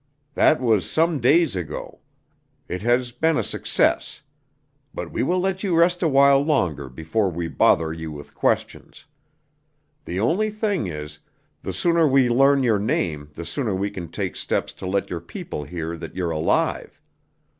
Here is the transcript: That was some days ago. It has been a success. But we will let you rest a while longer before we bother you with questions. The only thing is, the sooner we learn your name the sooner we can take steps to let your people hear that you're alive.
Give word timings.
That 0.33 0.59
was 0.59 0.89
some 0.89 1.19
days 1.19 1.55
ago. 1.55 1.99
It 2.67 2.81
has 2.81 3.11
been 3.11 3.37
a 3.37 3.43
success. 3.43 4.21
But 4.95 5.11
we 5.11 5.21
will 5.21 5.39
let 5.39 5.61
you 5.61 5.77
rest 5.77 6.01
a 6.01 6.07
while 6.07 6.39
longer 6.43 6.89
before 6.89 7.29
we 7.29 7.47
bother 7.47 7.93
you 7.93 8.11
with 8.11 8.33
questions. 8.33 9.05
The 10.05 10.19
only 10.19 10.49
thing 10.49 10.87
is, 10.87 11.19
the 11.61 11.71
sooner 11.71 12.07
we 12.07 12.29
learn 12.29 12.63
your 12.63 12.79
name 12.79 13.29
the 13.35 13.45
sooner 13.45 13.75
we 13.75 13.91
can 13.91 14.09
take 14.09 14.35
steps 14.35 14.73
to 14.73 14.87
let 14.87 15.11
your 15.11 15.21
people 15.21 15.65
hear 15.65 15.95
that 15.97 16.15
you're 16.15 16.31
alive. 16.31 16.99